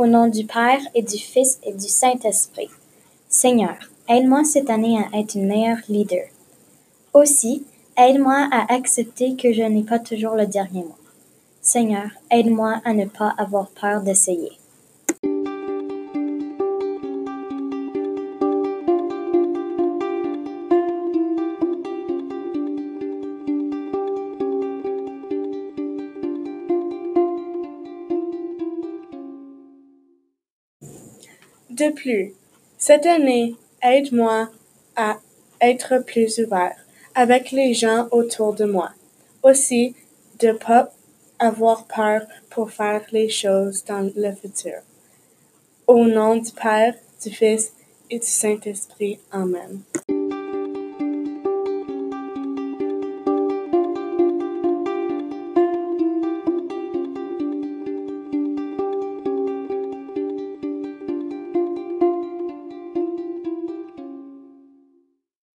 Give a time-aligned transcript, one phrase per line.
[0.00, 2.70] Au nom du Père et du Fils et du Saint-Esprit.
[3.28, 3.76] Seigneur,
[4.08, 6.24] aide-moi cette année à être une meilleure leader.
[7.12, 7.66] Aussi,
[7.98, 10.96] aide-moi à accepter que je n'ai pas toujours le dernier mot.
[11.60, 14.52] Seigneur, aide-moi à ne pas avoir peur d'essayer.
[31.70, 32.34] De plus,
[32.78, 34.48] cette année, aide-moi
[34.96, 35.18] à
[35.60, 36.74] être plus ouvert
[37.14, 38.90] avec les gens autour de moi.
[39.44, 39.94] Aussi,
[40.40, 40.92] de pas
[41.38, 44.80] avoir peur pour faire les choses dans le futur.
[45.86, 47.72] Au nom du Père, du Fils
[48.10, 49.20] et du Saint-Esprit.
[49.30, 49.82] Amen.